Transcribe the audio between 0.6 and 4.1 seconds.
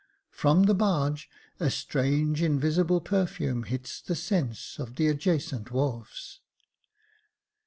the barge A strange, invisible perfume hits